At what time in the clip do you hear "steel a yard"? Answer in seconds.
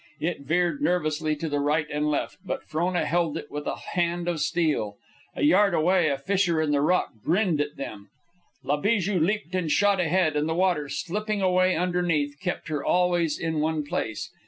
4.41-5.75